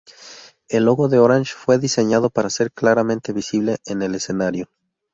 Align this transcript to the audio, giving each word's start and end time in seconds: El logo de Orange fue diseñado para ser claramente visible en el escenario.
El 0.67 0.85
logo 0.85 1.09
de 1.09 1.19
Orange 1.19 1.53
fue 1.55 1.77
diseñado 1.77 2.31
para 2.31 2.49
ser 2.49 2.71
claramente 2.71 3.33
visible 3.33 3.77
en 3.85 4.01
el 4.01 4.15
escenario. 4.15 4.67